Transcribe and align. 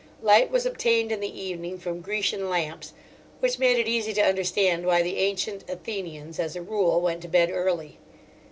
Light 0.23 0.49
was 0.49 0.65
obtained 0.65 1.11
in 1.11 1.19
the 1.19 1.39
evening 1.39 1.77
from 1.77 2.01
Grecian 2.01 2.49
lamps, 2.49 2.93
which 3.39 3.59
made 3.59 3.77
it 3.77 3.87
easy 3.87 4.13
to 4.13 4.25
understand 4.25 4.83
why 4.87 5.03
the 5.03 5.17
ancient 5.19 5.63
Athenians, 5.69 6.39
as 6.39 6.55
a 6.55 6.61
rule, 6.63 6.99
went 7.01 7.21
to 7.21 7.27
bed 7.27 7.51
early. 7.51 7.99